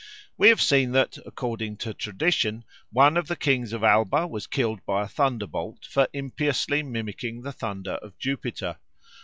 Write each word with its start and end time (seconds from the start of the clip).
We 0.35 0.49
have 0.49 0.63
seen 0.63 0.93
that, 0.93 1.19
according 1.27 1.77
to 1.77 1.93
tradition, 1.93 2.65
one 2.91 3.17
of 3.17 3.27
the 3.27 3.35
kings 3.35 3.71
of 3.71 3.83
Alba 3.83 4.25
was 4.25 4.47
killed 4.47 4.83
by 4.83 5.03
a 5.03 5.07
thunderbolt 5.07 5.85
for 5.87 6.07
impiously 6.11 6.81
mimicking 6.81 7.43
the 7.43 7.51
thunder 7.51 7.99
of 8.01 8.17
Jupiter. 8.17 8.79